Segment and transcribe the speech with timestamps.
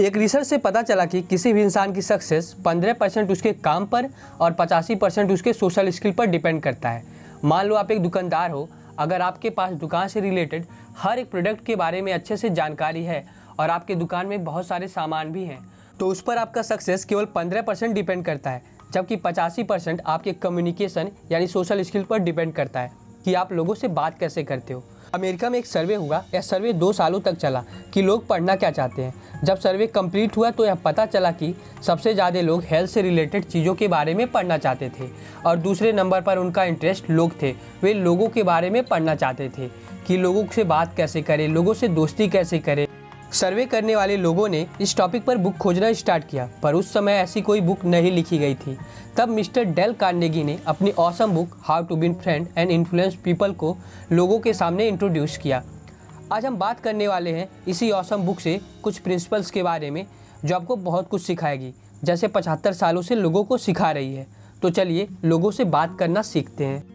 [0.00, 3.84] एक रिसर्च से पता चला कि किसी भी इंसान की सक्सेस 15 परसेंट उसके काम
[3.86, 4.08] पर
[4.40, 7.04] और पचासी परसेंट उसके सोशल स्किल पर डिपेंड करता है।
[7.44, 8.68] मान लो आप एक दुकानदार हो,
[8.98, 10.64] अगर आपके पास दुकान से रिलेटेड
[10.98, 13.24] हर एक प्रोडक्ट के बारे में अच्छे से जानकारी है
[13.58, 15.58] और आपके दुकान में बहुत सारे सामान भी हैं
[16.00, 20.32] तो उस पर आपका सक्सेस केवल 15 परसेंट डिपेंड करता है, जबकि पचासी परसेंट आपके
[20.32, 22.92] कम्युनिकेशन यानी सोशल स्किल पर डिपेंड करता है
[23.24, 24.84] कि आप लोगों से बात कैसे करते हो।
[25.14, 27.62] अमेरिका में एक सर्वे हुआ, यह सर्वे दो सालों तक चला
[27.94, 31.54] कि लोग पढ़ना क्या चाहते हैं। जब सर्वे कंप्लीट हुआ तो यह पता चला कि
[31.82, 35.08] सबसे ज़्यादा लोग हेल्थ से रिलेटेड चीज़ों के बारे में पढ़ना चाहते थे
[35.46, 39.48] और दूसरे नंबर पर उनका इंटरेस्ट लोग थे। वे लोगों के बारे में पढ़ना चाहते
[39.58, 39.68] थे
[40.06, 42.86] कि लोगों से बात कैसे करें, लोगों से दोस्ती कैसे करें।
[43.34, 47.12] सर्वे करने वाले लोगों ने इस टॉपिक पर बुक खोजना स्टार्ट किया, पर उस समय
[47.12, 48.76] ऐसी कोई बुक नहीं लिखी गई थी।
[49.16, 53.52] तब मिस्टर डेल कार्नेगी ने अपनी awesome book how to win friend and influence people
[53.52, 53.76] को
[54.12, 55.62] लोगों के सामने इंट्रोड्यूस किया।
[56.32, 60.06] आज हम बात करने वाले हैं इसी ऑसम बुक से कुछ प्रिंसिपल्स के बारे में,
[60.44, 61.74] जो आपको बहुत कुछ सिखाएगी।
[62.04, 64.26] जैसे पचहत्तर सालों से लोगों को सिखा रही है।
[64.62, 66.93] तो चलिए लोगों से बात करना सीखते हैं।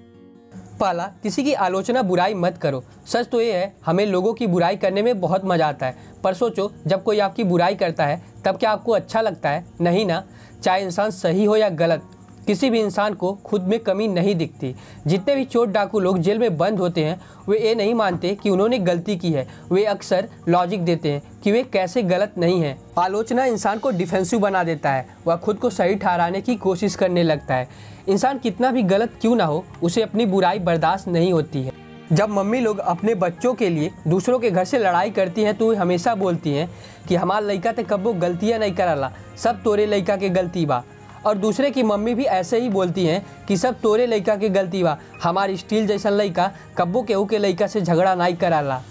[0.80, 4.76] पहला किसी की आलोचना बुराई मत करो। सच तो ये है, हमें लोगों की बुराई
[4.76, 8.58] करने में बहुत मज़ा आता है। पर सोचो, जब कोई आपकी बुराई करता है, तब
[8.58, 9.66] क्या आपको अच्छा लगता है?
[9.82, 10.24] नहीं ना?
[10.64, 12.02] चाहे इंसान सही हो या गलत
[12.48, 14.76] किसी भी इंसान को खुद में कमी नहीं दिखती।
[15.08, 18.50] जितने भी चोट डाकू लोग जेल में बंद होते हैं, वे ये नहीं मानते कि
[18.50, 22.78] उन्होंने गलती की है। वे अक्सर लॉजिक देते हैं कि वे कैसे गलत नहीं हैं।
[22.98, 27.24] आलोचना इंसान को डिफेंसिव बना देता है वह खुद को सही ठहराने की कोशिश करने
[27.24, 27.70] लगता है।
[28.10, 31.72] इंसान कितना भी गलत क्यों ना हो, उसे अपनी बुराई बर्दाश्त नहीं होती है।
[32.14, 35.70] जब मम्मी लोग अपने बच्चों के लिए दूसरों के घर से लड़ाई करती हैं तो
[35.70, 36.70] वे हमेशा बोलती हैं
[37.08, 40.84] कि, हमारा लड़का ते कब्बो गलतियाँ नहीं करला। सब तोरे लड़का के गलती बा।
[41.26, 44.84] और दूसरे की मम्मी भी ऐसे ही बोलती हैं कि सब तोरे लड़का के गलती
[44.84, 48.82] बा, हमार स्टील जैसा लड़का कब्बो केहू के लड़का से झगड़ा नहीं कराला।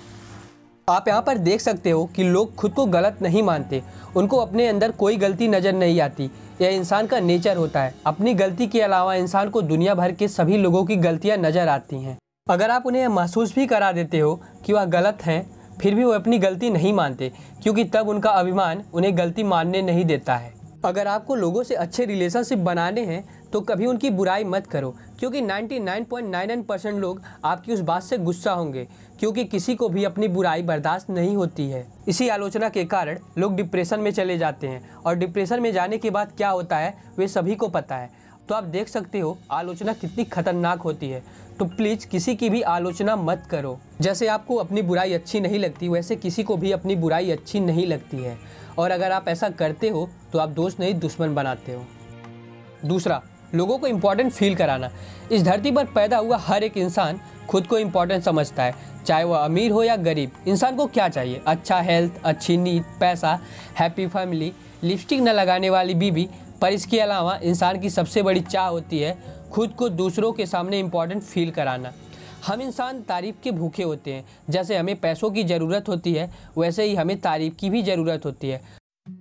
[0.88, 3.82] आप यहाँ पर देख सकते हो कि लोग खुद को गलत नहीं मानते,
[4.16, 8.34] उनको अपने अंदर कोई गलती नज़र नहीं आती। यह इंसान का नेचर होता है। अपनी
[8.34, 12.16] गलती के अलावा इंसान को दुनिया भर के सभी लोगों की गलतियाँ नज़र आती हैं।
[12.50, 14.34] अगर आप उन्हें महसूस भी करा देते हो
[14.66, 15.50] कि वह गलत हैं,
[15.80, 20.04] फिर भी वो अपनी गलती नहीं मानते, क्योंकि तब उनका अभिमान उन्हें गलती मानने नहीं
[20.04, 20.52] देता है।
[20.84, 25.40] अगर आपको लोगों से अच्छे रिलेशनशिप बनाने हैं तो कभी उनकी बुराई मत करो, क्योंकि
[25.40, 28.86] 99.99 परसेंट लोग आपकी उस बात से गुस्सा होंगे,
[29.20, 33.56] क्योंकि किसी को भी अपनी बुराई बर्दाश्त नहीं होती है। इसी आलोचना के कारण लोग
[33.56, 37.28] डिप्रेशन में चले जाते हैं, और डिप्रेशन में जाने के बाद क्या होता है, वे
[37.28, 38.10] सभी को पता है।
[38.48, 41.22] तो आप देख सकते हो, आलोचना कितनी खतरनाक होती है।
[41.58, 45.88] तो प्लीज़ किसी की भी आलोचना मत करो। जैसे आपको अपनी बुराई अच्छी नहीं लगती,
[45.88, 48.38] वैसे किसी को भी अपनी बुराई अच्छी नहीं लगती है।
[48.78, 51.84] और अगर आप ऐसा करते हो तो आप दोस्त नहीं, दुश्मन बनाते हो।
[52.84, 53.22] दूसरा,
[53.54, 54.90] लोगों को इम्पोर्टेंट फील कराना।
[55.32, 58.74] इस धरती पर पैदा हुआ हर एक इंसान खुद को इम्पोर्टेंट समझता है,
[59.06, 61.40] चाहे वह अमीर हो या गरीब। इंसान को क्या चाहिए?
[61.46, 63.38] अच्छा हेल्थ अच्छी नींद, पैसा
[63.78, 64.52] हैप्पी फैमिली
[64.82, 66.28] लिपस्टिक न लगाने वाली बीबी
[66.60, 69.16] पर इसके अलावा इंसान की सबसे बड़ी चाह होती है
[69.52, 71.92] खुद को दूसरों के सामने इम्पोर्टेंट फील कराना।
[72.46, 76.84] हम इंसान तारीफ़ के भूखे होते हैं। जैसे हमें पैसों की ज़रूरत होती है, वैसे
[76.84, 78.60] ही हमें तारीफ़ की भी ज़रूरत होती है।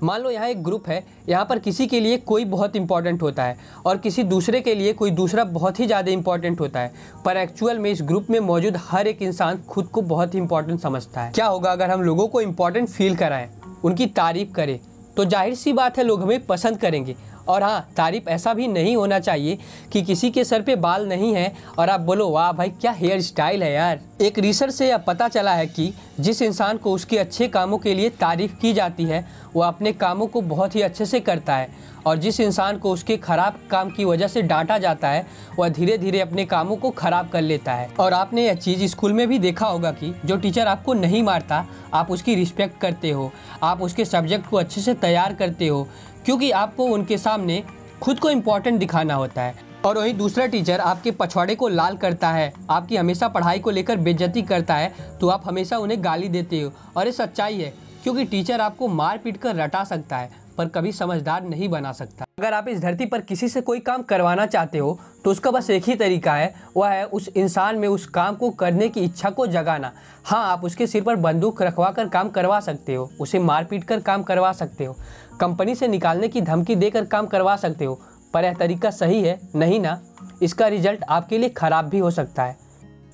[0.04, 3.44] मान लो यहाँ एक ग्रुप है, यहाँ पर किसी के लिए कोई बहुत इंपॉर्टेंट होता
[3.44, 6.92] है और किसी दूसरे के लिए कोई दूसरा बहुत ही ज़्यादा इंपॉर्टेंट होता है।
[7.26, 10.80] पर एक्चुअल में इस ग्रुप में मौजूद हर एक इंसान खुद को बहुत ही इंपॉर्टेंट
[10.80, 13.50] समझता है। क्या होगा अगर हम लोगों को इंपॉर्टेंट फील कराएँ,
[13.84, 14.80] उनकी तारीफ़ करें?
[15.18, 17.16] तो ज़ाहिर सी बात है, लोग हमें पसंद करेंगे।
[17.48, 19.58] और हाँ तारीफ़ ऐसा भी नहीं होना चाहिए
[19.92, 23.22] कि किसी के सर पे बाल नहीं है और आप बोलो, वाह भाई, क्या हेयर
[23.22, 27.18] स्टाइल है यार। एक रिसर्च से यह पता चला है कि जिस इंसान को उसके
[27.18, 29.26] अच्छे कामों के लिए तारीफ़ की जाती है
[29.56, 31.70] वह अपने कामों को बहुत ही अच्छे से करता है।
[32.08, 35.26] और जिस इंसान को उसके खराब काम की वजह से डांटा जाता है,
[35.60, 39.14] वह धीरे धीरे अपने कामों को खराब कर लेता है। और आपने यह चीज़ स्कूल
[39.14, 43.32] में भी देखा होगा कि जो टीचर आपको नहीं मारता, आप उसकी रिस्पेक्ट करते हो,
[43.64, 45.88] आप उसके सब्जेक्ट को अच्छे से तैयार करते हो,
[46.26, 47.64] क्योंकि आपको उनके सामने
[48.02, 52.32] खुद को इम्पोर्टेंट दिखाना होता है। और वहीं दूसरा टीचर आपके पछवाड़े को लाल करता
[52.32, 56.62] है, आपकी हमेशा पढ़ाई को लेकर बेज्जती करता है तो आप हमेशा उन्हें गाली देते
[56.62, 60.68] हो। और ये सच्चाई है, क्योंकि टीचर आपको मार पीट कर रटा सकता है। पर
[60.68, 64.46] कभी समझदार नहीं बना सकता। अगर आप इस धरती पर किसी से कोई काम करवाना
[64.46, 68.06] चाहते हो तो उसका बस एक ही तरीका है, वह है उस इंसान में उस
[68.08, 69.92] काम को करने की इच्छा को जगाना।
[70.26, 73.84] हाँ आप उसके सिर पर बंदूक रखवा कर काम करवा सकते हो, उसे मार पीट
[73.84, 74.96] कर काम करवा सकते हो,
[75.40, 78.00] कंपनी से निकालने की धमकी देकर काम करवा सकते हो,
[78.34, 80.00] पर यह तरीका सही है, नहीं ना?
[80.42, 82.58] इसका रिज़ल्ट आपके लिए ख़राब भी हो सकता है।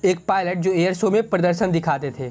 [0.04, 2.30] एक पायलट जो एयर शो में प्रदर्शन दिखाते थे।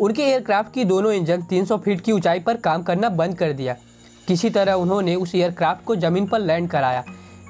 [0.00, 3.76] उनके एयरक्राफ्ट की दोनों इंजन 300 फीट की ऊंचाई पर काम करना बंद कर दिया।
[4.30, 7.02] किसी तरह उन्होंने उस एयरक्राफ्ट को ज़मीन पर लैंड कराया।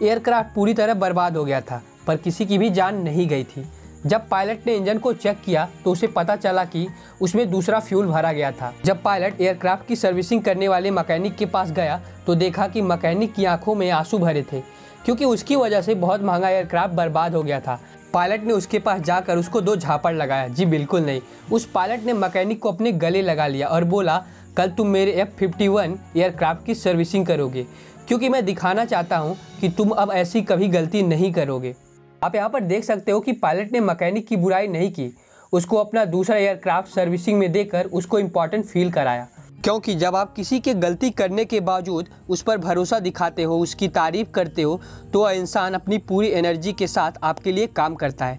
[0.03, 3.65] एयरक्राफ्ट पूरी तरह बर्बाद हो गया था, पर किसी की भी जान नहीं गई थी।
[4.07, 6.87] जब पायलट ने इंजन को चेक किया तो उसे पता चला कि
[7.21, 11.47] उसमें दूसरा फ्यूल भरा गया था। जब पायलट एयरक्राफ्ट की सर्विसिंग करने वाले मकैनिक के
[11.49, 14.61] पास गया तो देखा कि मकैनिक की आँखों में आँसू भरे थे,
[15.05, 17.81] क्योंकि उसकी वजह से बहुत महँगा एयरक्राफ्ट बर्बाद हो गया था।
[18.15, 21.21] पायलट ने उसके पास जाकर उसको दो झापड़ लगाया। जी, बिल्कुल नहीं।
[21.53, 24.23] उस पायलट ने मकैनिक को अपने गले लगा लिया और बोला
[24.57, 27.67] कल तुम मेरे एफ़ फिफ्टी वन एयरक्राफ्ट की सर्विसिंग करोगे,
[28.09, 31.75] क्योंकि मैं दिखाना चाहता हूँ कि तुम अब ऐसी कभी गलती नहीं करोगे।
[32.23, 35.13] आप यहाँ पर देख सकते हो कि पायलट ने मैकेनिक की बुराई नहीं की,
[35.53, 39.27] उसको अपना दूसरा एयरक्राफ्ट सर्विसिंग में देकर उसको इम्पोर्टेंट फील कराया।
[39.65, 43.89] क्योंकि जब आप किसी के गलती करने के बावजूद उस पर भरोसा दिखाते हो, उसकी
[43.89, 44.81] तारीफ़ करते हो
[45.13, 48.39] तो इंसान अपनी पूरी एनर्जी के साथ आपके लिए काम करता है।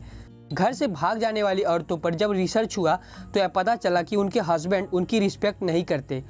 [0.53, 2.95] घर से भाग जाने वाली औरतों पर जब रिसर्च हुआ
[3.33, 6.23] तो यह पता चला कि उनके हस्बैंड उनकी रिस्पेक्ट नहीं करते,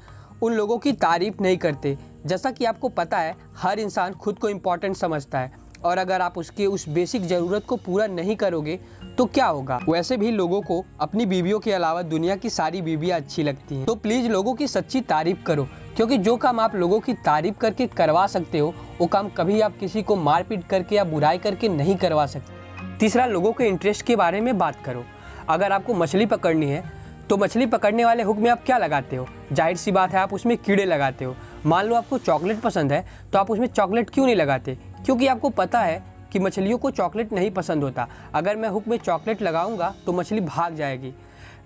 [0.44, 4.50] उन लोगों की तारीफ़ नहीं करते। जैसा कि आपको पता है, हर इंसान खुद को
[4.50, 5.52] इम्पोर्टेंट समझता है,
[5.86, 8.80] और अगर आप उसके उस बेसिक ज़रूरत को पूरा नहीं करोगे
[9.18, 9.80] तो क्या होगा?
[9.90, 13.86] वैसे भी लोगों को अपनी बीवियों के अलावा दुनिया की सारी बीवियाँ अच्छी लगती हैं।
[13.86, 17.88] तो प्लीज़ लोगों की सच्ची तारीफ़ करो, क्योंकि जो काम आप लोगों की तारीफ़ करके
[17.88, 21.96] करवा सकते हो, वो काम कभी आप किसी को मारपीट करके या बुराई करके नहीं
[21.96, 22.60] करवा सकते।
[23.02, 25.04] तीसरा, लोगों के इंटरेस्ट के बारे में बात करो।
[25.50, 26.84] अगर आपको मछली पकड़नी है
[27.30, 29.28] तो मछली पकड़ने वाले हुक में आप क्या लगाते हो?
[29.52, 33.06] ज़ाहिर सी बात है, आप उसमें कीड़े लगाते हो। मान लो आपको चॉकलेट पसंद है
[33.34, 34.78] तो आप उसमें चॉकलेट क्यों नहीं लगाते?
[35.06, 36.02] क्योंकि आपको पता है
[36.32, 40.42] कि मछलियों को चॉकलेट नहीं पसंद होता। अगर मैं हुक में चॉकलेट लगाऊँगा तो मछली
[40.42, 41.14] भाग जाएगी।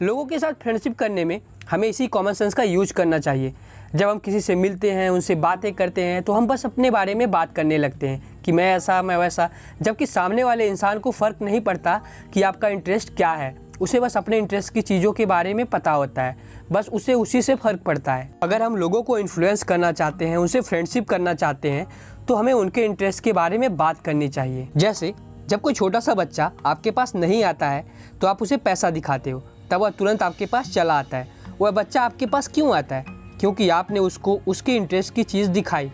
[0.01, 3.53] लोगों के साथ फ्रेंडशिप करने में हमें इसी कॉमन सेंस का यूज़ करना चाहिए।
[3.95, 7.15] जब हम किसी से मिलते हैं, उनसे बातें करते हैं तो हम बस अपने बारे
[7.15, 9.50] में बात करने लगते हैं कि मैं ऐसा, मैं वैसा।
[9.81, 12.01] जबकि सामने वाले इंसान को फ़र्क नहीं पड़ता
[12.33, 15.92] कि आपका इंटरेस्ट क्या है। उसे बस अपने इंटरेस्ट की चीज़ों के बारे में पता
[15.92, 16.38] होता है।
[16.71, 20.38] बस उसे उसी से फ़र्क पड़ता है। अगर हम लोगों को इन्फ्लुएंस करना चाहते हैं,
[20.38, 21.88] उनसे फ्रेंडशिप करना चाहते हैं
[22.27, 25.13] तो हमें उनके इंटरेस्ट के बारे में बात करनी चाहिए। जैसे,
[25.48, 27.86] जब कोई छोटा सा बच्चा आपके पास नहीं आता है
[28.21, 31.27] तो आप उसे पैसा दिखाते हो। तब वह तुरंत आपके पास चला आता है।
[31.62, 33.06] वह बच्चा आपके पास क्यों आता है?
[33.39, 35.91] क्योंकि आपने उसको, उसके इंटरेस्ट की चीज़ दिखाई।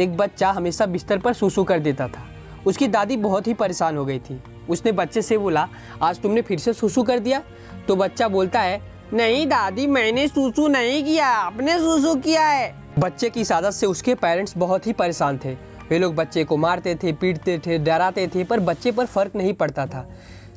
[0.00, 2.28] एक बच्चा हमेशा बिस्तर पर सूसू कर देता था।
[2.66, 5.68] उसकी दादी बहुत ही परेशान हो गई थी। उसने बच्चे से बोला,
[6.02, 7.42] आज तुमने फिर से सूसू कर दिया?
[7.88, 13.30] तो बच्चा बोलता है, नहीं दादी, मैंने सूसू नहीं किया, आपने सूसू किया है। बच्चे
[13.30, 15.54] की इस आदत से उसके पेरेंट्स बहुत ही परेशान थे।
[15.90, 19.52] वे लोग बच्चे को मारते थे, पीटते थे, डराते थे, पर बच्चे पर फ़र्क नहीं
[19.52, 20.10] पड़ता था।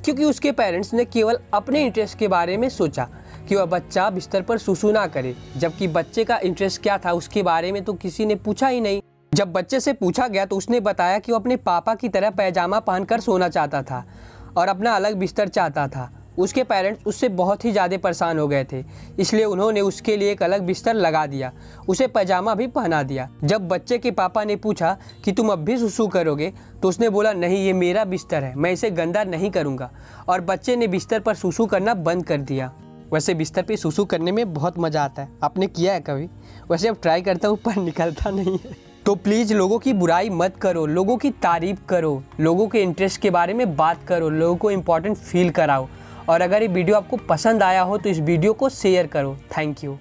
[0.06, 3.08] क्योंकि उसके पेरेंट्स ने केवल अपने इंटरेस्ट के बारे में सोचा
[3.50, 7.44] कि वह बच्चा बिस्तर पर सुसू ना करे, जबकि बच्चे का इंटरेस्ट क्या था उसके
[7.44, 10.80] बारे में तो किसी ने पूछा ही नहीं। जब बच्चे से पूछा गया तो उसने
[10.80, 14.04] बताया कि वह अपने पापा की तरह पैजामा पहनकर सोना चाहता था
[14.58, 18.64] और अपना अलग बिस्तर चाहता था। उसके पेरेंट्स उससे बहुत ही ज़्यादा परेशान हो गए
[18.64, 18.84] थे।
[19.20, 21.52] इसलिए उन्होंने उसके लिए एक अलग बिस्तर लगा दिया,
[21.88, 25.78] उसे पैजामा भी पहना दिया। जब बच्चे के पापा ने पूछा कि तुम अब भी
[25.78, 29.92] सुसु करोगे तो उसने बोला, नहीं, ये मेरा बिस्तर है, मैं इसे गंदा नहीं करूँगा।
[30.30, 32.72] और बच्चे ने बिस्तर पर सुसु करना बंद कर दिया।
[33.14, 36.30] वैसे बिस्तर पे सुसु करने में बहुत मज़ा आता है। आपने किया है कभी?
[36.72, 40.56] वैसे अब ट्राई करता हूँ, पर निकलता नहीं है। तो प्लीज़ लोगों की बुराई मत
[40.58, 44.72] करो, लोगों की तारीफ़ करो, लोगों के इंटरेस्ट के बारे में बात करो, लोगों को
[44.72, 45.88] इम्पोर्टेंट फील कराओ।
[46.30, 49.84] और अगर ये वीडियो आपको पसंद आया हो तो इस वीडियो को शेयर करो। Thank
[49.84, 49.98] you